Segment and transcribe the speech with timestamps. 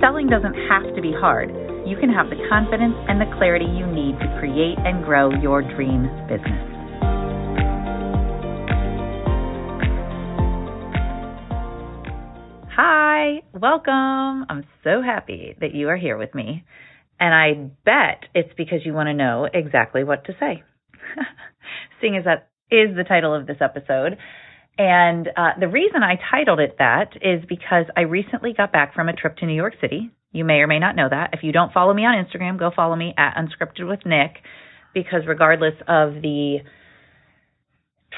[0.00, 1.48] Selling doesn't have to be hard.
[1.86, 5.62] You can have the confidence and the clarity you need to create and grow your
[5.62, 6.76] dream business.
[12.76, 14.44] Hi, welcome.
[14.50, 16.64] I'm so happy that you are here with me.
[17.18, 20.62] And I bet it's because you want to know exactly what to say.
[22.02, 24.18] Seeing as that is the title of this episode,
[24.78, 29.08] and uh, the reason I titled it that is because I recently got back from
[29.08, 30.10] a trip to New York City.
[30.32, 31.30] You may or may not know that.
[31.32, 34.32] If you don't follow me on Instagram, go follow me at Unscripted with Nick,
[34.92, 36.58] because regardless of the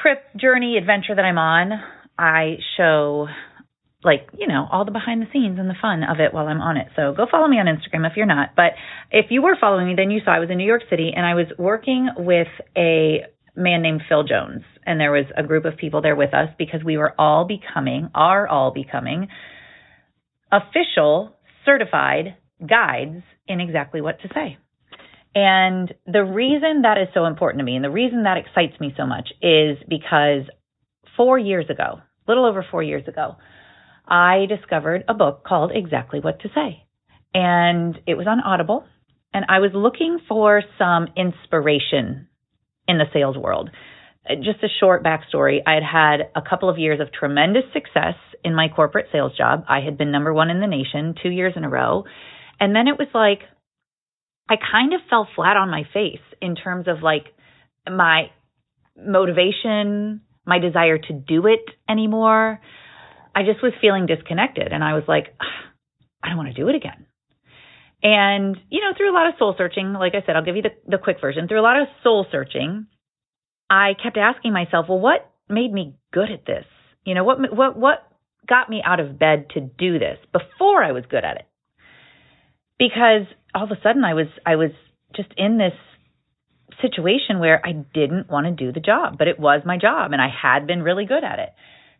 [0.03, 1.73] trip, journey, adventure that I'm on,
[2.19, 3.29] I show
[4.05, 6.61] like you know all the behind the scenes and the fun of it while I'm
[6.61, 6.89] on it.
[6.97, 8.51] So go follow me on Instagram if you're not.
[8.57, 8.73] But
[9.11, 11.25] if you were following me, then you saw I was in New York City and
[11.25, 13.27] I was working with a
[13.59, 16.83] man named Phil Jones, and there was a group of people there with us because
[16.85, 19.29] we were all becoming, are all becoming
[20.51, 24.57] official certified guides in exactly what to say.
[25.35, 28.95] And the reason that is so important to me and the reason that excites me
[28.97, 30.45] so much is because
[31.17, 33.37] four years ago, a little over four years ago,
[34.07, 36.85] I discovered a book called Exactly What to Say.
[37.35, 38.85] And it was on Audible.
[39.35, 42.28] And I was looking for some inspiration
[42.89, 43.71] in the sales world.
[44.29, 48.15] Uh, just a short backstory I had had a couple of years of tremendous success
[48.43, 49.65] in my corporate sales job.
[49.69, 52.05] I had been number one in the nation two years in a row.
[52.59, 53.41] And then it was like,
[54.51, 57.27] I kind of fell flat on my face in terms of like
[57.89, 58.31] my
[58.97, 62.61] motivation, my desire to do it anymore.
[63.35, 64.73] I just was feeling disconnected.
[64.73, 65.27] And I was like,
[66.23, 67.07] I don't want to do it again.
[68.03, 70.63] And, you know, through a lot of soul searching, like I said, I'll give you
[70.63, 71.49] the, the quick version.
[71.49, 72.87] Through a lot of soul searching,
[73.69, 76.65] I kept asking myself, well, what made me good at this?
[77.05, 78.07] You know, what, what, what
[78.49, 81.47] got me out of bed to do this before I was good at it?
[82.79, 84.71] Because all of a sudden I was, I was
[85.17, 85.73] just in this
[86.81, 90.23] situation where I didn't want to do the job, but it was my job and
[90.23, 91.49] I had been really good at it.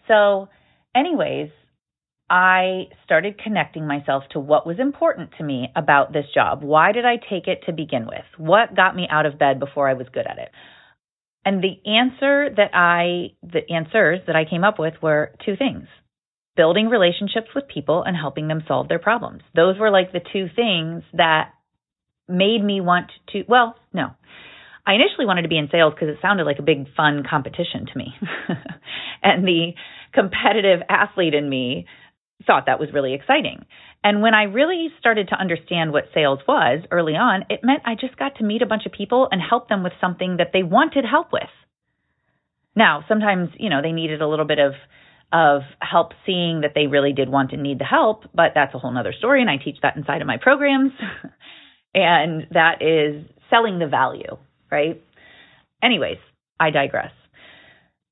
[0.07, 0.49] So,
[0.95, 1.51] anyways,
[2.31, 6.63] I started connecting myself to what was important to me about this job.
[6.63, 8.25] Why did I take it to begin with?
[8.37, 10.51] What got me out of bed before I was good at it?
[11.45, 15.87] And the answer that I, the answers that I came up with were two things
[16.57, 19.43] building relationships with people and helping them solve their problems.
[19.55, 21.53] Those were like the two things that
[22.29, 24.09] made me want to, well, no.
[24.85, 27.87] I initially wanted to be in sales because it sounded like a big fun competition
[27.87, 28.13] to me.
[29.23, 29.73] and the
[30.13, 31.87] competitive athlete in me
[32.47, 33.65] thought that was really exciting.
[34.05, 37.95] And when I really started to understand what sales was early on, it meant I
[37.95, 40.63] just got to meet a bunch of people and help them with something that they
[40.63, 41.51] wanted help with.
[42.77, 44.73] Now, sometimes, you know, they needed a little bit of
[45.31, 48.79] of help seeing that they really did want and need the help, but that's a
[48.79, 50.93] whole nother story and I teach that inside of my programs.
[51.95, 54.39] and that is selling the value,
[54.71, 55.03] right?
[55.83, 56.17] Anyways,
[56.59, 57.13] I digress.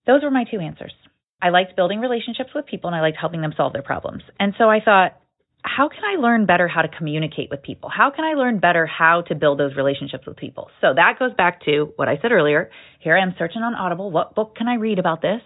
[0.06, 0.92] Those were my two answers.
[1.41, 4.22] I liked building relationships with people and I liked helping them solve their problems.
[4.41, 5.20] And so I thought,
[5.62, 7.91] how can I learn better how to communicate with people?
[7.91, 10.70] How can I learn better how to build those relationships with people?
[10.80, 12.70] So that goes back to what I said earlier.
[13.00, 14.10] Here I am searching on Audible.
[14.10, 15.41] What book can I read about this?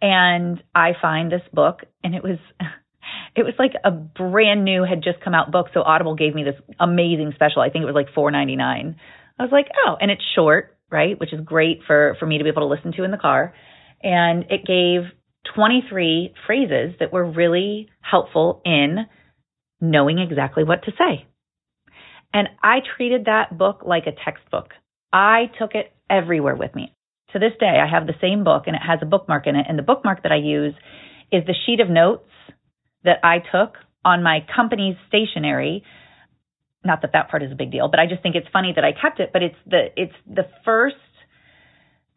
[0.00, 2.38] And I find this book and it was
[3.36, 6.44] it was like a brand new had just come out book so Audible gave me
[6.44, 7.60] this amazing special.
[7.60, 8.94] I think it was like 4.99.
[9.40, 11.18] I was like, "Oh, and it's short, right?
[11.18, 13.54] Which is great for for me to be able to listen to in the car."
[14.02, 15.10] And it gave
[15.54, 19.06] 23 phrases that were really helpful in
[19.80, 21.26] knowing exactly what to say.
[22.32, 24.70] And I treated that book like a textbook.
[25.12, 26.94] I took it everywhere with me.
[27.32, 29.66] To this day, I have the same book and it has a bookmark in it.
[29.68, 30.74] And the bookmark that I use
[31.30, 32.28] is the sheet of notes
[33.04, 35.84] that I took on my company's stationery.
[36.84, 38.84] Not that that part is a big deal, but I just think it's funny that
[38.84, 39.30] I kept it.
[39.32, 40.96] But it's the it's the first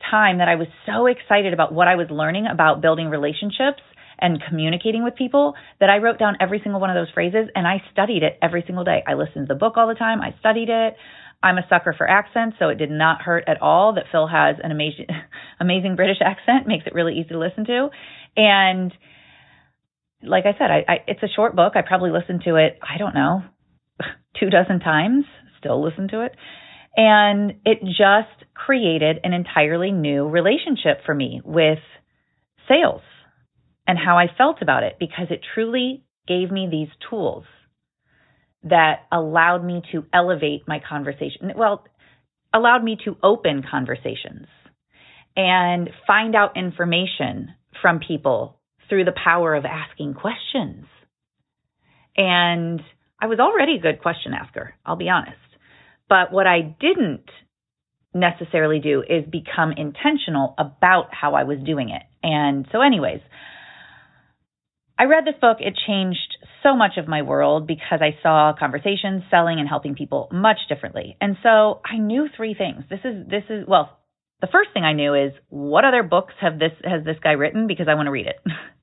[0.09, 3.81] time that I was so excited about what I was learning about building relationships
[4.19, 7.67] and communicating with people that I wrote down every single one of those phrases and
[7.67, 9.03] I studied it every single day.
[9.07, 10.21] I listened to the book all the time.
[10.21, 10.95] I studied it.
[11.43, 14.57] I'm a sucker for accents, so it did not hurt at all that Phil has
[14.63, 15.07] an amazing,
[15.59, 16.67] amazing British accent.
[16.67, 17.89] Makes it really easy to listen to.
[18.37, 18.93] And
[20.23, 21.73] like I said, I, I, it's a short book.
[21.75, 23.41] I probably listened to it, I don't know,
[24.39, 25.25] two dozen times,
[25.57, 26.35] still listen to it.
[26.95, 31.79] And it just created an entirely new relationship for me with
[32.67, 33.01] sales
[33.87, 37.45] and how I felt about it because it truly gave me these tools
[38.63, 41.51] that allowed me to elevate my conversation.
[41.55, 41.85] Well,
[42.53, 44.47] allowed me to open conversations
[45.35, 48.59] and find out information from people
[48.89, 50.85] through the power of asking questions.
[52.17, 52.81] And
[53.19, 55.37] I was already a good question asker, I'll be honest.
[56.11, 57.23] But what I didn't
[58.13, 62.01] necessarily do is become intentional about how I was doing it.
[62.21, 63.21] And so, anyways,
[64.99, 65.59] I read this book.
[65.61, 70.27] It changed so much of my world because I saw conversations, selling, and helping people
[70.33, 71.15] much differently.
[71.21, 72.83] And so I knew three things.
[72.89, 73.97] This is this is well,
[74.41, 77.67] the first thing I knew is what other books have this has this guy written
[77.67, 78.35] because I want to read it.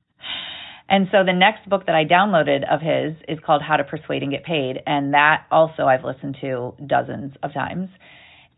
[0.88, 4.23] and so the next book that I downloaded of his is called How to Persuade
[4.23, 7.88] and Get Paid, and that also I've listened to dozens of times.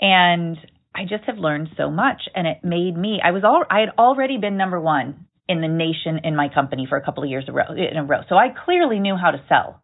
[0.00, 0.56] And
[0.94, 3.90] I just have learned so much and it made me I was all I had
[3.98, 7.44] already been number 1 in the nation in my company for a couple of years
[7.48, 8.20] in a row.
[8.28, 9.82] So I clearly knew how to sell.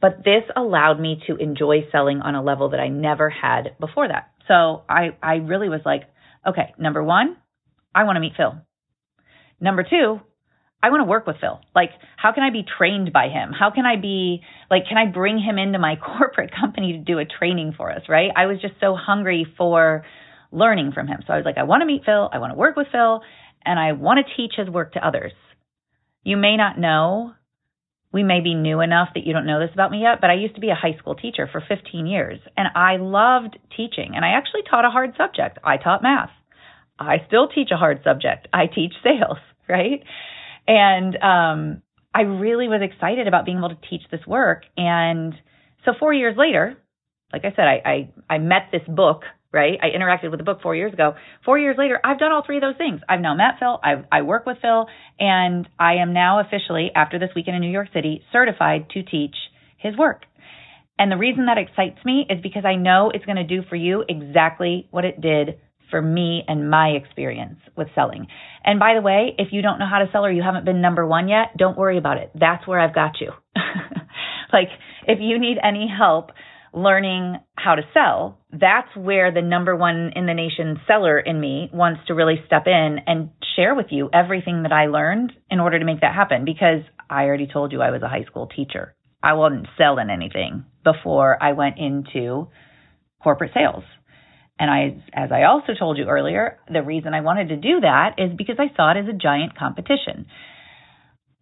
[0.00, 4.06] But this allowed me to enjoy selling on a level that I never had before
[4.08, 4.30] that.
[4.48, 6.02] So I, I really was like,
[6.46, 7.36] okay, number one,
[7.94, 8.54] I want to meet Phil.
[9.60, 10.20] Number two,
[10.84, 11.58] I want to work with Phil.
[11.74, 11.88] Like,
[12.18, 13.52] how can I be trained by him?
[13.58, 17.18] How can I be, like, can I bring him into my corporate company to do
[17.18, 18.30] a training for us, right?
[18.36, 20.04] I was just so hungry for
[20.52, 21.20] learning from him.
[21.26, 22.28] So I was like, I want to meet Phil.
[22.30, 23.22] I want to work with Phil
[23.64, 25.32] and I want to teach his work to others.
[26.22, 27.32] You may not know,
[28.12, 30.34] we may be new enough that you don't know this about me yet, but I
[30.34, 34.22] used to be a high school teacher for 15 years and I loved teaching and
[34.24, 35.58] I actually taught a hard subject.
[35.64, 36.30] I taught math.
[36.98, 38.48] I still teach a hard subject.
[38.52, 39.38] I teach sales,
[39.68, 40.02] right?
[40.66, 41.82] And um,
[42.14, 44.62] I really was excited about being able to teach this work.
[44.76, 45.34] And
[45.84, 46.76] so four years later,
[47.32, 49.22] like I said, I, I, I met this book
[49.54, 49.78] right?
[49.80, 51.14] I interacted with the book four years ago.
[51.44, 53.00] Four years later, I've done all three of those things.
[53.08, 54.86] I've now met Phil, I've, I work with Phil,
[55.20, 59.36] and I am now officially, after this weekend in New York City, certified to teach
[59.78, 60.22] his work.
[60.98, 63.76] And the reason that excites me is because I know it's going to do for
[63.76, 65.60] you exactly what it did
[65.94, 68.26] for me and my experience with selling.
[68.64, 70.80] And by the way, if you don't know how to sell or you haven't been
[70.80, 72.32] number one yet, don't worry about it.
[72.34, 73.30] That's where I've got you.
[74.52, 74.70] like,
[75.06, 76.30] if you need any help
[76.72, 81.70] learning how to sell, that's where the number one in the nation seller in me
[81.72, 85.78] wants to really step in and share with you everything that I learned in order
[85.78, 88.96] to make that happen because I already told you I was a high school teacher.
[89.22, 92.48] I wasn't selling anything before I went into
[93.22, 93.84] corporate sales.
[94.58, 98.14] And I, as I also told you earlier, the reason I wanted to do that
[98.18, 100.26] is because I saw it as a giant competition.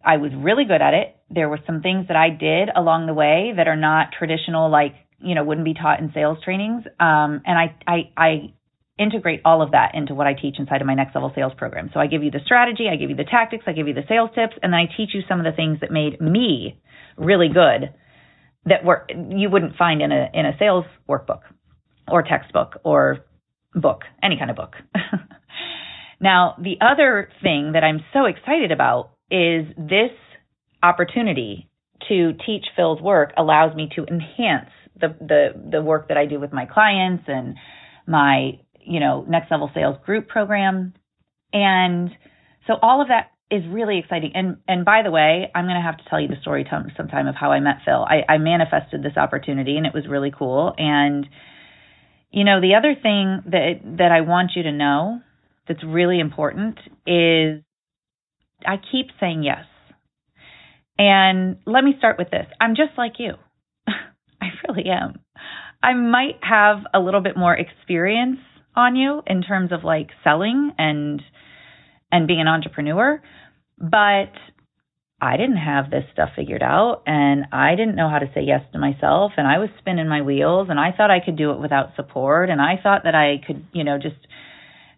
[0.03, 1.15] I was really good at it.
[1.29, 4.95] There were some things that I did along the way that are not traditional, like
[5.23, 8.53] you know wouldn't be taught in sales trainings um, and I, I i
[8.99, 11.89] integrate all of that into what i teach inside of my next level sales program
[11.93, 14.03] so i give you the strategy i give you the tactics i give you the
[14.07, 16.79] sales tips and then i teach you some of the things that made me
[17.17, 17.93] really good
[18.65, 21.41] that were you wouldn't find in a in a sales workbook
[22.07, 23.19] or textbook or
[23.73, 24.73] book any kind of book.
[26.21, 30.11] Now the other thing that i'm so excited about is this
[30.81, 31.69] opportunity
[32.07, 34.69] to teach Phil's work allows me to enhance
[34.99, 37.55] the the the work that I do with my clients and
[38.07, 40.93] my you know next level sales group program.
[41.51, 42.09] And
[42.67, 44.31] so all of that is really exciting.
[44.33, 46.65] And and by the way i'm going to have to tell you the story
[46.97, 48.05] sometime of how i met phil.
[48.07, 50.73] I, I manifested this opportunity and it was really cool.
[50.77, 51.25] And
[52.33, 55.21] you know the other thing that that i want you to know
[55.67, 57.63] that's really important is
[58.65, 59.65] i keep saying yes.
[60.97, 62.45] And let me start with this.
[62.61, 63.33] I'm just like you.
[63.87, 65.19] I really am.
[65.81, 68.39] I might have a little bit more experience
[68.75, 71.21] on you in terms of like selling and
[72.11, 73.21] and being an entrepreneur,
[73.79, 74.31] but
[75.23, 78.59] I didn't have this stuff figured out and I didn't know how to say yes
[78.73, 81.59] to myself and I was spinning my wheels and I thought I could do it
[81.59, 84.19] without support and I thought that I could, you know, just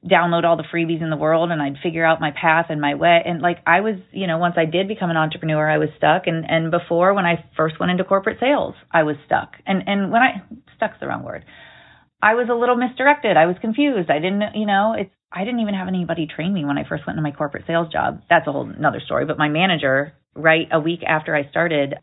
[0.04, 2.96] download all the freebies in the world and I'd figure out my path and my
[2.96, 5.90] way and like I was, you know, once I did become an entrepreneur, I was
[5.96, 9.52] stuck and and before when I first went into corporate sales, I was stuck.
[9.68, 10.42] And and when I
[10.76, 11.46] stuck's the wrong word.
[12.26, 13.38] I was a little misdirected.
[13.38, 14.10] I was confused.
[14.10, 17.06] I didn't, you know, it's I didn't even have anybody train me when I first
[17.06, 18.24] went into my corporate sales job.
[18.32, 21.94] That's a whole another story, but my manager, right a week after I started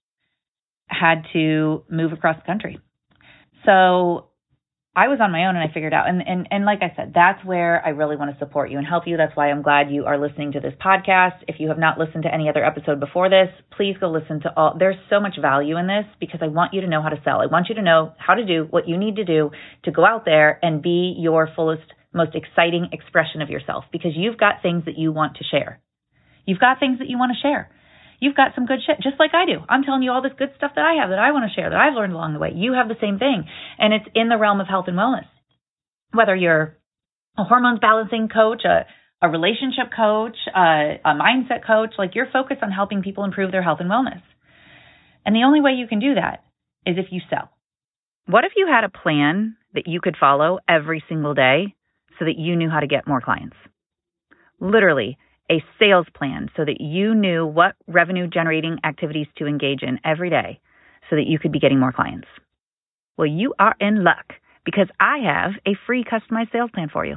[0.86, 2.78] had to move across the country.
[3.66, 4.28] So
[4.94, 7.12] I was on my own and I figured out and, and and like I said,
[7.14, 9.16] that's where I really want to support you and help you.
[9.16, 11.40] That's why I'm glad you are listening to this podcast.
[11.48, 14.52] If you have not listened to any other episode before this, please go listen to
[14.54, 17.22] all there's so much value in this because I want you to know how to
[17.24, 17.40] sell.
[17.40, 19.50] I want you to know how to do what you need to do
[19.84, 24.36] to go out there and be your fullest most exciting expression of yourself because you've
[24.36, 25.80] got things that you want to share.
[26.44, 27.70] You've got things that you want to share.
[28.22, 29.58] You've got some good shit, just like I do.
[29.68, 31.68] I'm telling you all this good stuff that I have that I want to share,
[31.68, 32.52] that I've learned along the way.
[32.54, 33.50] You have the same thing.
[33.78, 35.26] And it's in the realm of health and wellness.
[36.12, 36.78] Whether you're
[37.36, 38.86] a hormones balancing coach, a,
[39.26, 43.62] a relationship coach, a, a mindset coach, like you're focused on helping people improve their
[43.64, 44.22] health and wellness.
[45.26, 46.44] And the only way you can do that
[46.86, 47.50] is if you sell.
[48.26, 51.74] What if you had a plan that you could follow every single day
[52.20, 53.56] so that you knew how to get more clients?
[54.60, 55.18] Literally,
[55.50, 60.30] a sales plan so that you knew what revenue generating activities to engage in every
[60.30, 60.60] day
[61.10, 62.28] so that you could be getting more clients.
[63.16, 64.32] Well, you are in luck
[64.64, 67.16] because I have a free customized sales plan for you.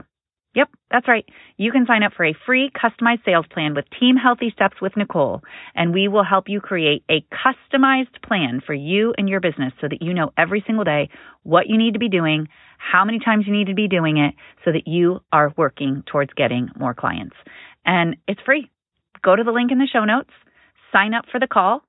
[0.56, 1.26] Yep, that's right.
[1.58, 4.96] You can sign up for a free customized sales plan with Team Healthy Steps with
[4.96, 5.42] Nicole,
[5.76, 9.88] and we will help you create a customized plan for you and your business so
[9.90, 11.10] that you know every single day
[11.44, 14.34] what you need to be doing, how many times you need to be doing it,
[14.64, 17.36] so that you are working towards getting more clients
[17.86, 18.70] and it's free.
[19.24, 20.32] Go to the link in the show notes,
[20.92, 21.82] sign up for the call,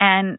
[0.00, 0.38] and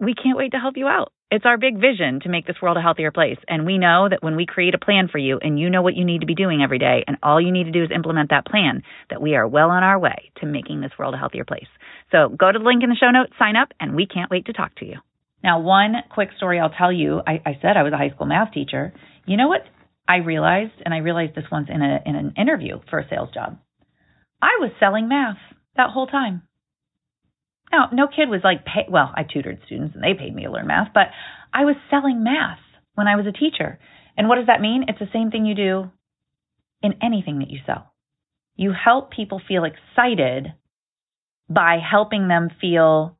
[0.00, 1.12] we can't wait to help you out.
[1.30, 3.38] It's our big vision to make this world a healthier place.
[3.48, 5.96] And we know that when we create a plan for you and you know what
[5.96, 8.30] you need to be doing every day, and all you need to do is implement
[8.30, 11.44] that plan, that we are well on our way to making this world a healthier
[11.44, 11.66] place.
[12.12, 14.46] So go to the link in the show notes, sign up, and we can't wait
[14.46, 14.98] to talk to you.
[15.42, 18.26] Now, one quick story I'll tell you I, I said I was a high school
[18.26, 18.92] math teacher.
[19.26, 19.62] You know what
[20.06, 23.30] I realized, and I realized this once in, a, in an interview for a sales
[23.34, 23.58] job.
[24.44, 25.38] I was selling math
[25.76, 26.42] that whole time.
[27.72, 30.50] Now, no kid was like, pay, well, I tutored students and they paid me to
[30.50, 31.06] learn math, but
[31.52, 32.58] I was selling math
[32.94, 33.78] when I was a teacher.
[34.18, 34.84] And what does that mean?
[34.86, 35.90] It's the same thing you do
[36.82, 37.94] in anything that you sell.
[38.54, 40.52] You help people feel excited
[41.48, 43.16] by helping them feel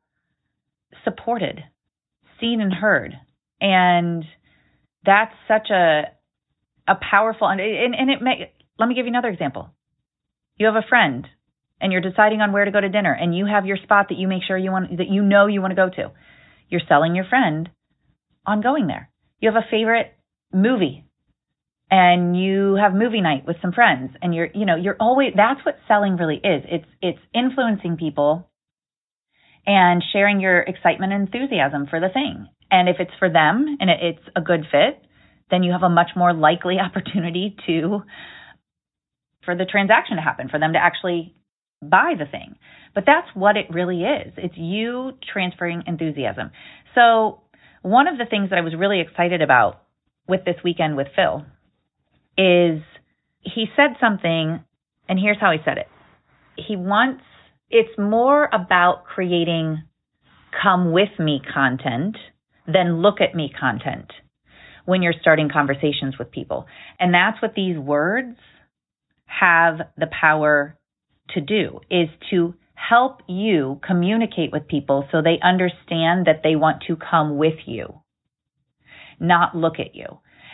[1.04, 1.64] supported,
[2.38, 3.14] seen and heard.
[3.60, 4.24] And
[5.04, 6.02] that's such a
[6.86, 9.73] a powerful and and, and it may let me give you another example.
[10.56, 11.26] You have a friend
[11.80, 14.18] and you're deciding on where to go to dinner and you have your spot that
[14.18, 16.12] you make sure you want that you know you want to go to.
[16.68, 17.68] You're selling your friend
[18.46, 19.10] on going there.
[19.40, 20.14] You have a favorite
[20.52, 21.04] movie
[21.90, 25.64] and you have movie night with some friends and you're you know you're always that's
[25.66, 26.62] what selling really is.
[26.70, 28.48] It's it's influencing people
[29.66, 32.48] and sharing your excitement and enthusiasm for the thing.
[32.70, 35.04] And if it's for them and it's a good fit,
[35.50, 38.02] then you have a much more likely opportunity to
[39.44, 41.34] for the transaction to happen, for them to actually
[41.82, 42.56] buy the thing.
[42.94, 44.32] But that's what it really is.
[44.36, 46.50] It's you transferring enthusiasm.
[46.94, 47.40] So,
[47.82, 49.82] one of the things that I was really excited about
[50.26, 51.44] with this weekend with Phil
[52.38, 52.80] is
[53.42, 54.64] he said something,
[55.08, 55.88] and here's how he said it.
[56.56, 57.22] He wants,
[57.68, 59.82] it's more about creating
[60.62, 62.16] come with me content
[62.66, 64.10] than look at me content
[64.86, 66.66] when you're starting conversations with people.
[66.98, 68.36] And that's what these words
[69.44, 70.76] have the power
[71.30, 76.82] to do is to help you communicate with people so they understand that they want
[76.86, 78.00] to come with you,
[79.20, 80.06] not look at you.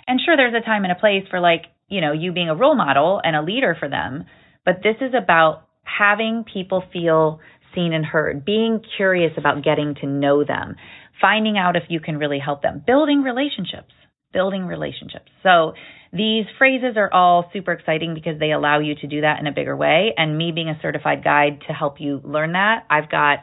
[0.06, 2.54] And sure, there's a time and a place for like, you know, you being a
[2.54, 4.24] role model and a leader for them,
[4.64, 7.40] but this is about having people feel
[7.74, 10.74] seen and heard, being curious about getting to know them,
[11.20, 13.92] finding out if you can really help them, building relationships,
[14.32, 15.30] building relationships.
[15.42, 15.72] So
[16.12, 19.52] these phrases are all super exciting because they allow you to do that in a
[19.52, 20.12] bigger way.
[20.16, 23.38] And me being a certified guide to help you learn that, I've got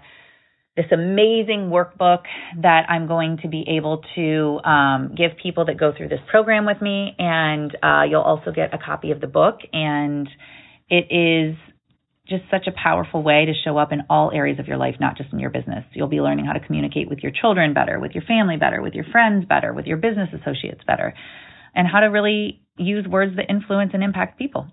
[0.75, 2.23] this amazing workbook
[2.61, 6.65] that I'm going to be able to um, give people that go through this program
[6.65, 7.15] with me.
[7.17, 9.59] And uh, you'll also get a copy of the book.
[9.73, 10.29] And
[10.89, 11.55] it is
[12.29, 15.17] just such a powerful way to show up in all areas of your life, not
[15.17, 15.85] just in your business.
[15.93, 18.93] You'll be learning how to communicate with your children better, with your family better, with
[18.93, 21.13] your friends better, with your business associates better
[21.77, 24.67] and how to really use words that influence and impact people.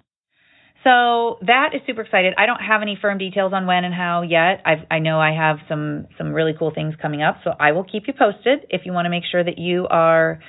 [0.82, 2.34] So that is super excited.
[2.36, 4.60] I don't have any firm details on when and how yet.
[4.66, 7.84] I've, I know I have some some really cool things coming up, so I will
[7.84, 8.66] keep you posted.
[8.68, 10.40] If you want to make sure that you are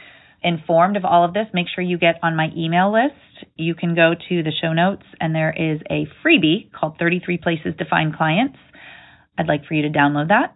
[0.44, 3.16] informed of all of this, make sure you get on my email list.
[3.56, 7.74] You can go to the show notes, and there is a freebie called 33 Places
[7.80, 8.58] to Find Clients.
[9.38, 10.56] I'd like for you to download that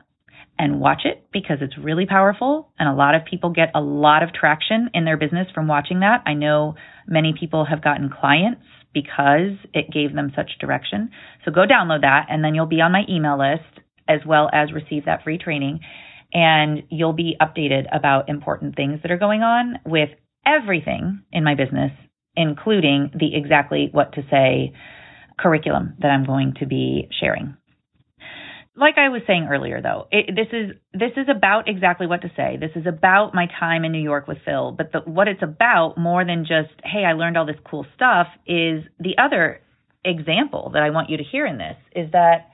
[0.57, 4.23] and watch it because it's really powerful and a lot of people get a lot
[4.23, 6.21] of traction in their business from watching that.
[6.25, 6.75] I know
[7.07, 8.61] many people have gotten clients
[8.93, 11.11] because it gave them such direction.
[11.45, 14.73] So go download that and then you'll be on my email list as well as
[14.73, 15.79] receive that free training
[16.33, 20.09] and you'll be updated about important things that are going on with
[20.45, 21.91] everything in my business,
[22.35, 24.73] including the exactly what to say
[25.37, 27.55] curriculum that I'm going to be sharing.
[28.75, 32.31] Like I was saying earlier, though, it, this is this is about exactly what to
[32.37, 32.57] say.
[32.57, 34.71] This is about my time in New York with Phil.
[34.71, 38.27] But the, what it's about, more than just hey, I learned all this cool stuff,
[38.47, 39.59] is the other
[40.05, 42.51] example that I want you to hear in this is that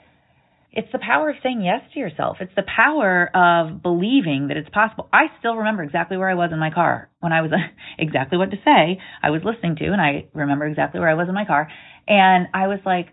[0.75, 2.37] it's the power of saying yes to yourself.
[2.41, 5.07] It's the power of believing that it's possible.
[5.13, 7.51] I still remember exactly where I was in my car when I was
[7.97, 11.29] exactly what to say I was listening to, and I remember exactly where I was
[11.29, 11.69] in my car.
[12.07, 13.07] And I was like,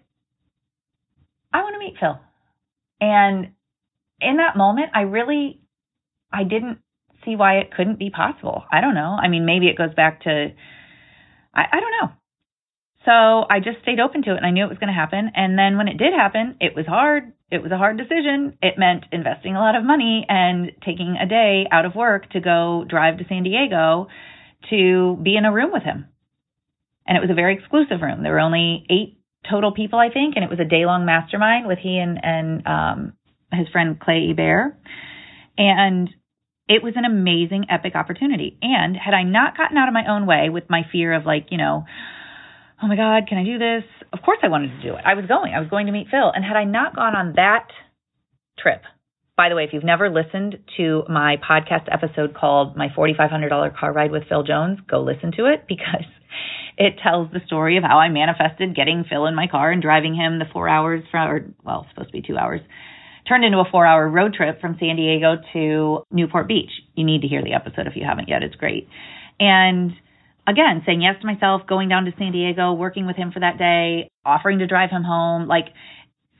[1.53, 2.19] I want to meet Phil.
[3.01, 3.53] And
[4.21, 5.61] in that moment, I really,
[6.33, 6.79] I didn't
[7.25, 8.65] see why it couldn't be possible.
[8.73, 9.17] I don't know.
[9.21, 10.49] I mean, maybe it goes back to,
[11.55, 12.13] I, I don't know.
[13.05, 15.33] So I just stayed open to it and I knew it was going to happen.
[15.35, 17.33] And then when it did happen, it was hard.
[17.53, 18.57] It was a hard decision.
[18.63, 22.41] It meant investing a lot of money and taking a day out of work to
[22.41, 24.09] go drive to San Diego
[24.71, 26.07] to be in a room with him.
[27.07, 28.23] And it was a very exclusive room.
[28.23, 29.19] There were only eight
[29.51, 32.67] total people, I think, and it was a day long mastermind with he and, and
[32.67, 33.13] um,
[33.53, 34.79] his friend Clay Hebert.
[35.59, 36.09] And
[36.69, 38.57] it was an amazing, epic opportunity.
[38.63, 41.49] And had I not gotten out of my own way with my fear of like,
[41.51, 41.85] you know,
[42.83, 43.85] oh my God, can I do this?
[44.13, 45.03] Of course I wanted to do it.
[45.07, 45.55] I was going.
[45.55, 46.33] I was going to meet Phil.
[46.35, 47.69] And had I not gone on that
[48.59, 48.83] trip,
[49.37, 53.93] by the way, if you've never listened to my podcast episode called My $4,500 Car
[53.93, 56.05] Ride with Phil Jones, go listen to it because
[56.77, 60.15] it tells the story of how I manifested getting Phil in my car and driving
[60.15, 62.61] him the four hours from, or well, supposed to be two hours,
[63.29, 66.71] turned into a four hour road trip from San Diego to Newport Beach.
[66.95, 68.43] You need to hear the episode if you haven't yet.
[68.43, 68.89] It's great.
[69.39, 69.93] And
[70.47, 73.59] again, saying yes to myself, going down to San Diego, working with him for that
[73.59, 75.47] day, offering to drive him home.
[75.47, 75.67] Like,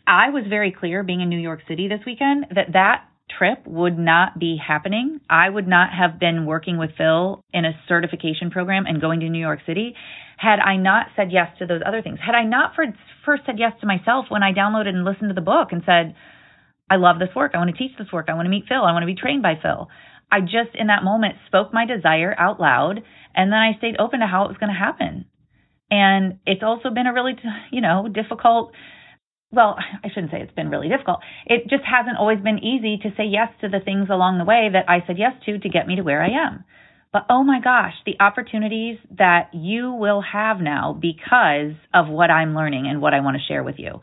[0.07, 3.05] I was very clear being in New York City this weekend that that
[3.39, 5.21] trip would not be happening.
[5.31, 9.29] I would not have been working with Phil in a certification program and going to
[9.29, 9.95] New York City
[10.37, 12.19] had I not said yes to those other things.
[12.25, 12.75] Had I not
[13.25, 16.17] first said yes to myself when I downloaded and listened to the book and said,
[16.91, 17.53] I love this work.
[17.55, 18.27] I want to teach this work.
[18.29, 18.83] I want to meet Phil.
[18.83, 19.89] I want to be trained by Phil.
[20.33, 23.03] I just in that moment spoke my desire out loud
[23.35, 25.27] and then I stayed open to how it was going to happen.
[25.91, 27.35] And it's also been a really,
[27.71, 28.73] you know, difficult
[29.53, 31.19] well, I shouldn't say it's been really difficult.
[31.45, 34.71] It just hasn't always been easy to say yes to the things along the way
[34.73, 36.65] that I said yes to to get me to where I am.
[37.13, 42.55] But oh my gosh, the opportunities that you will have now because of what I'm
[42.55, 44.01] learning and what I want to share with you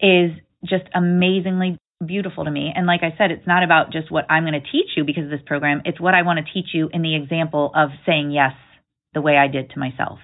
[0.00, 0.32] is
[0.64, 2.72] just amazingly beautiful to me.
[2.74, 5.24] And like I said, it's not about just what I'm going to teach you because
[5.24, 8.30] of this program, it's what I want to teach you in the example of saying
[8.30, 8.52] yes
[9.12, 10.18] the way I did to myself.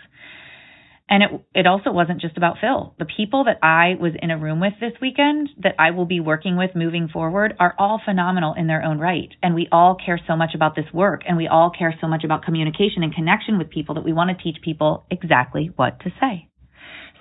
[1.09, 2.95] And it it also wasn't just about Phil.
[2.99, 6.19] The people that I was in a room with this weekend that I will be
[6.19, 9.29] working with moving forward are all phenomenal in their own right.
[9.41, 12.25] And we all care so much about this work and we all care so much
[12.25, 16.11] about communication and connection with people that we want to teach people exactly what to
[16.21, 16.49] say.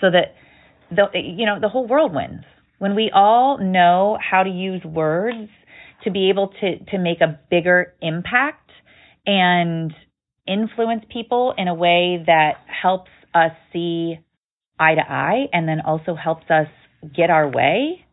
[0.02, 0.34] So that
[0.90, 2.44] the you know, the whole world wins.
[2.80, 5.50] When we all know how to use words
[6.04, 8.70] to be able to to make a bigger impact
[9.26, 9.94] and
[10.48, 14.20] influence people in a way that helps us see
[14.80, 16.68] eye to eye and then also helps us
[17.16, 18.06] get our way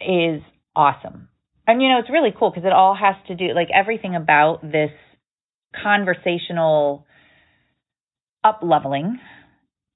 [0.00, 0.42] is
[0.76, 1.28] awesome.
[1.66, 4.62] And you know, it's really cool because it all has to do like everything about
[4.62, 4.90] this
[5.82, 7.06] conversational
[8.44, 9.18] up leveling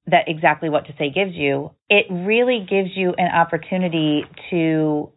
[0.06, 5.10] that exactly what to say gives you, it really gives you an opportunity to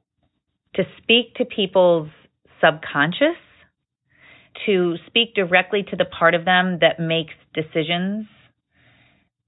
[0.76, 2.10] to speak to people's
[2.64, 3.38] subconscious,
[4.66, 8.28] to speak directly to the part of them that makes decisions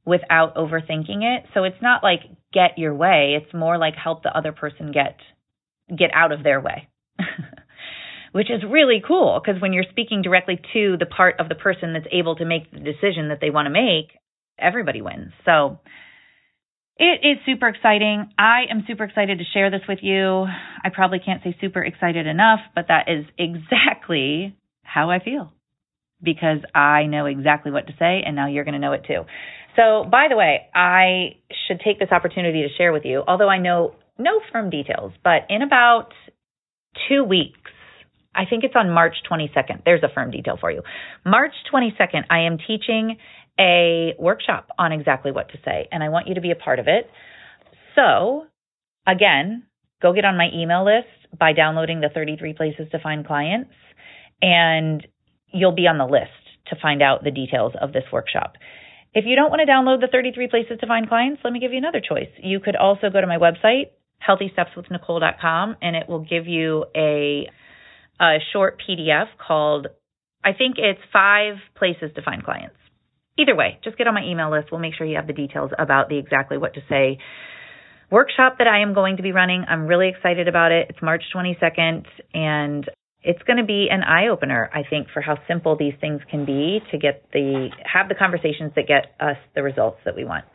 [0.05, 1.45] without overthinking it.
[1.53, 2.21] So it's not like
[2.53, 5.17] get your way, it's more like help the other person get
[5.95, 6.87] get out of their way.
[8.31, 11.93] Which is really cool because when you're speaking directly to the part of the person
[11.93, 14.20] that's able to make the decision that they want to make,
[14.59, 15.31] everybody wins.
[15.45, 15.79] So
[16.97, 18.29] it is super exciting.
[18.37, 20.45] I am super excited to share this with you.
[20.83, 25.51] I probably can't say super excited enough, but that is exactly how I feel
[26.21, 29.23] because I know exactly what to say, and now you're going to know it too.
[29.75, 31.37] So, by the way, I
[31.67, 35.47] should take this opportunity to share with you, although I know no firm details, but
[35.49, 36.09] in about
[37.09, 37.57] two weeks,
[38.33, 39.83] I think it's on March 22nd.
[39.83, 40.83] There's a firm detail for you.
[41.25, 43.17] March 22nd, I am teaching
[43.59, 46.79] a workshop on exactly what to say, and I want you to be a part
[46.79, 47.09] of it.
[47.95, 48.45] So,
[49.07, 49.63] again,
[50.01, 53.71] go get on my email list by downloading the 33 places to find clients,
[54.41, 55.05] and
[55.53, 56.31] you'll be on the list
[56.67, 58.53] to find out the details of this workshop.
[59.13, 61.73] If you don't want to download the 33 places to find clients, let me give
[61.73, 62.29] you another choice.
[62.41, 63.91] You could also go to my website,
[64.25, 67.49] healthystepswithnicole.com, and it will give you a,
[68.21, 69.87] a short PDF called
[70.43, 72.75] I think it's five places to find clients.
[73.37, 74.67] Either way, just get on my email list.
[74.71, 77.17] We'll make sure you have the details about the exactly what to say
[78.11, 79.63] workshop that I am going to be running.
[79.67, 80.87] I'm really excited about it.
[80.89, 82.89] It's March 22nd and
[83.23, 86.45] it's going to be an eye opener, I think, for how simple these things can
[86.45, 90.45] be to get the have the conversations that get us the results that we want.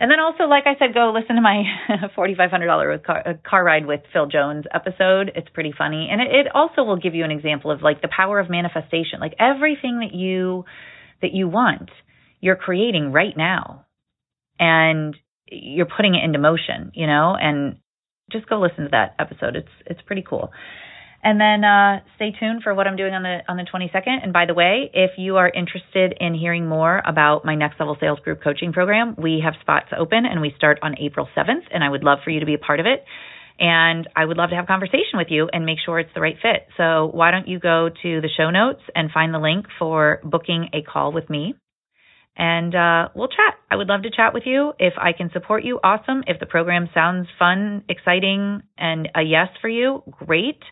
[0.00, 1.64] And then also, like I said, go listen to my
[2.16, 5.32] $4,500 car, uh, car ride with Phil Jones episode.
[5.34, 6.08] It's pretty funny.
[6.10, 9.18] And it, it also will give you an example of like the power of manifestation.
[9.18, 10.64] Like everything that you,
[11.22, 11.90] that you want,
[12.40, 13.84] you're creating right now.
[14.60, 15.16] And
[15.50, 17.76] you're putting it into motion, you know, and
[18.30, 19.56] just go listen to that episode.
[19.56, 20.50] It's, it's pretty cool.
[21.22, 24.22] And then uh, stay tuned for what I'm doing on the on the 22nd.
[24.22, 27.96] And by the way, if you are interested in hearing more about my next level
[27.98, 31.66] sales group coaching program, we have spots open and we start on April 7th.
[31.72, 33.04] And I would love for you to be a part of it.
[33.58, 36.20] And I would love to have a conversation with you and make sure it's the
[36.20, 36.68] right fit.
[36.76, 40.68] So why don't you go to the show notes and find the link for booking
[40.72, 41.54] a call with me?
[42.36, 43.56] And uh, we'll chat.
[43.68, 44.72] I would love to chat with you.
[44.78, 46.22] If I can support you, awesome.
[46.28, 50.62] If the program sounds fun, exciting, and a yes for you, great.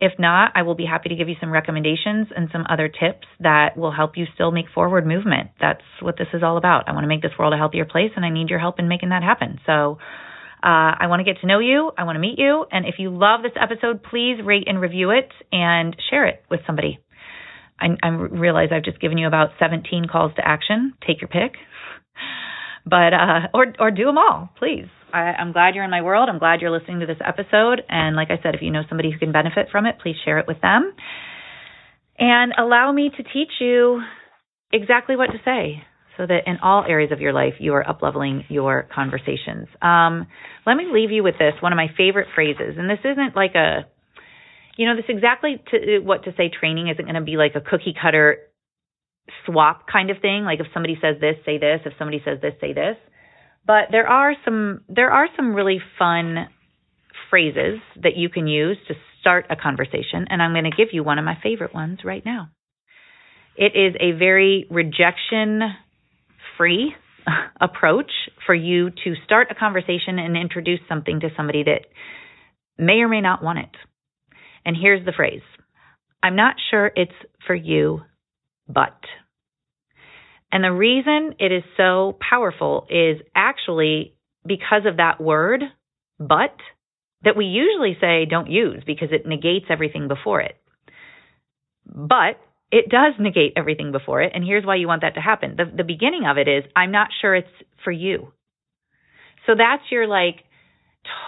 [0.00, 3.28] If not, I will be happy to give you some recommendations and some other tips
[3.38, 5.50] that will help you still make forward movement.
[5.60, 6.88] That's what this is all about.
[6.88, 8.88] I want to make this world a healthier place, and I need your help in
[8.88, 9.60] making that happen.
[9.64, 9.98] So,
[10.62, 11.90] uh, I want to get to know you.
[11.98, 12.64] I want to meet you.
[12.70, 16.60] And if you love this episode, please rate and review it and share it with
[16.66, 17.00] somebody.
[17.80, 20.94] I, I realize I've just given you about 17 calls to action.
[21.04, 21.58] Take your pick,
[22.86, 24.86] but uh, or or do them all, please.
[25.12, 26.28] I, I'm glad you're in my world.
[26.28, 27.82] I'm glad you're listening to this episode.
[27.88, 30.38] And like I said, if you know somebody who can benefit from it, please share
[30.38, 30.92] it with them.
[32.18, 34.00] And allow me to teach you
[34.72, 35.82] exactly what to say
[36.16, 39.68] so that in all areas of your life you are upleveling your conversations.
[39.80, 40.26] Um,
[40.66, 43.54] let me leave you with this one of my favorite phrases, and this isn't like
[43.54, 43.86] a,
[44.76, 47.60] you know, this exactly to, what to say training isn't going to be like a
[47.60, 48.38] cookie cutter
[49.46, 50.44] swap kind of thing.
[50.44, 51.80] Like if somebody says this, say this.
[51.84, 52.96] If somebody says this, say this.
[53.66, 56.48] But there are some there are some really fun
[57.30, 61.04] phrases that you can use to start a conversation and I'm going to give you
[61.04, 62.50] one of my favorite ones right now.
[63.56, 65.60] It is a very rejection
[66.62, 66.94] free
[67.60, 68.12] approach
[68.46, 71.86] for you to start a conversation and introduce something to somebody that
[72.78, 73.70] may or may not want it.
[74.64, 75.42] And here's the phrase
[76.22, 77.10] I'm not sure it's
[77.48, 78.02] for you,
[78.68, 78.96] but.
[80.52, 84.14] And the reason it is so powerful is actually
[84.46, 85.62] because of that word,
[86.20, 86.54] but,
[87.24, 90.56] that we usually say don't use because it negates everything before it.
[91.86, 92.38] But
[92.72, 94.32] it does negate everything before it.
[94.34, 95.56] And here's why you want that to happen.
[95.58, 97.46] The, the beginning of it is, I'm not sure it's
[97.84, 98.32] for you.
[99.46, 100.36] So that's your like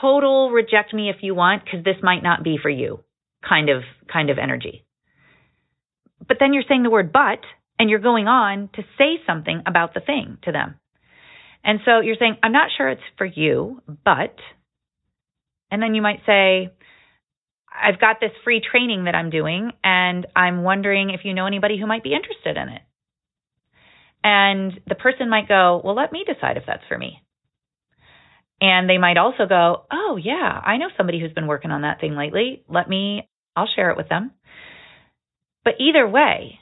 [0.01, 3.01] total reject me if you want, because this might not be for you
[3.47, 4.85] kind of, kind of energy.
[6.27, 7.41] But then you're saying the word but,
[7.79, 10.77] and you're going on to say something about the thing to them.
[11.63, 14.37] And so you're saying, I'm not sure it's for you, but,
[15.71, 16.73] and then you might say,
[17.75, 21.79] I've got this free training that I'm doing, and I'm wondering if you know anybody
[21.79, 22.83] who might be interested in it.
[24.23, 27.21] And the person might go, Well, let me decide if that's for me.
[28.61, 32.01] And they might also go, Oh, yeah, I know somebody who's been working on that
[32.01, 32.63] thing lately.
[32.69, 34.33] Let me, I'll share it with them.
[35.65, 36.61] But either way,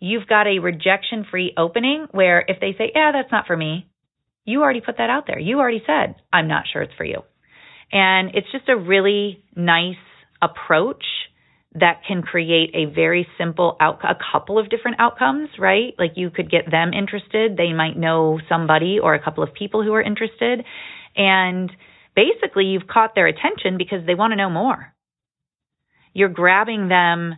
[0.00, 3.88] you've got a rejection free opening where if they say, yeah, that's not for me,
[4.44, 5.38] you already put that out there.
[5.38, 7.22] You already said, I'm not sure it's for you.
[7.92, 9.96] And it's just a really nice
[10.42, 11.04] approach
[11.74, 15.94] that can create a very simple out a couple of different outcomes, right?
[15.98, 19.82] Like you could get them interested, they might know somebody or a couple of people
[19.82, 20.64] who are interested,
[21.16, 21.70] and
[22.14, 24.92] basically you've caught their attention because they want to know more.
[26.12, 27.36] You're grabbing them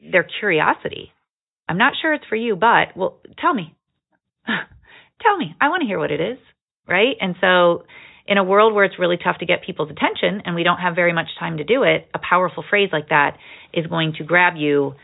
[0.00, 1.12] their curiosity
[1.68, 3.74] I'm not sure it's for you, but well, tell me.
[5.20, 5.54] tell me.
[5.60, 6.38] I want to hear what it is.
[6.88, 7.16] Right.
[7.20, 7.84] And so,
[8.28, 10.94] in a world where it's really tough to get people's attention and we don't have
[10.94, 13.36] very much time to do it, a powerful phrase like that
[13.72, 14.94] is going to grab you,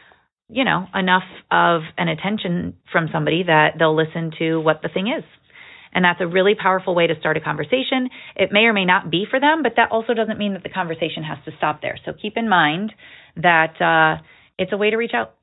[0.49, 5.07] you know, enough of an attention from somebody that they'll listen to what the thing
[5.07, 5.25] is.
[5.95, 8.09] And that's a really powerful way to start a conversation.
[8.35, 10.71] It may or may not be for them, but that also doesn't mean that the
[10.71, 11.99] conversation has to stop there.
[12.05, 12.93] So keep in mind
[13.37, 14.23] that uh,
[14.59, 15.35] it's a way to reach out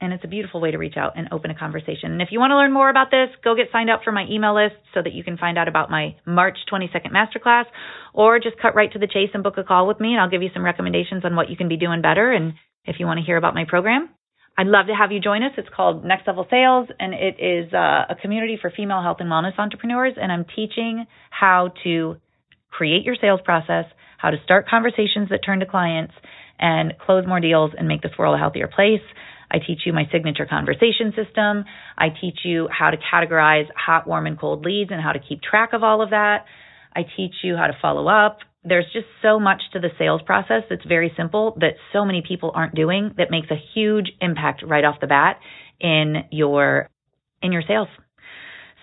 [0.00, 2.12] and it's a beautiful way to reach out and open a conversation.
[2.12, 4.26] And if you want to learn more about this, go get signed up for my
[4.30, 7.64] email list so that you can find out about my March 22nd masterclass,
[8.12, 10.30] or just cut right to the chase and book a call with me, and I'll
[10.30, 12.30] give you some recommendations on what you can be doing better.
[12.30, 12.54] And
[12.84, 14.10] if you want to hear about my program,
[14.58, 15.52] I'd love to have you join us.
[15.56, 19.30] It's called Next Level Sales, and it is uh, a community for female health and
[19.30, 20.14] wellness entrepreneurs.
[20.20, 22.16] And I'm teaching how to
[22.70, 23.84] create your sales process,
[24.18, 26.14] how to start conversations that turn to clients,
[26.58, 29.02] and close more deals and make this world a healthier place.
[29.50, 31.64] I teach you my signature conversation system.
[31.96, 35.42] I teach you how to categorize hot, warm, and cold leads and how to keep
[35.42, 36.44] track of all of that.
[36.94, 38.38] I teach you how to follow up.
[38.64, 42.50] There's just so much to the sales process that's very simple that so many people
[42.54, 45.38] aren't doing that makes a huge impact right off the bat
[45.80, 46.88] in your
[47.42, 47.88] in your sales.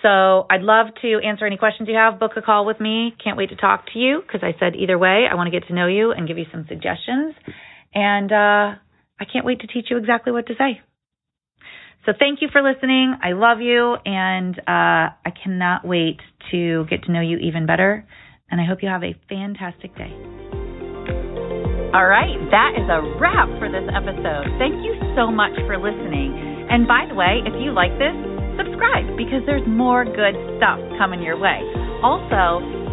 [0.03, 2.19] So I'd love to answer any questions you have.
[2.19, 3.13] Book a call with me.
[3.23, 5.67] Can't wait to talk to you because I said either way, I want to get
[5.69, 7.33] to know you and give you some suggestions.
[7.93, 8.79] And uh,
[9.23, 10.81] I can't wait to teach you exactly what to say.
[12.05, 13.15] So thank you for listening.
[13.23, 16.19] I love you, and uh, I cannot wait
[16.51, 18.05] to get to know you even better.
[18.51, 20.11] And I hope you have a fantastic day.
[21.95, 24.51] All right, that is a wrap for this episode.
[24.59, 26.67] Thank you so much for listening.
[26.67, 28.17] And by the way, if you like this,
[28.59, 31.63] subscribe because there's more good stuff coming your way.
[32.03, 32.82] Also,